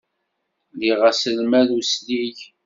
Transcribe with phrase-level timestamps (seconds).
[0.79, 2.37] Liɣ aselmad uslig.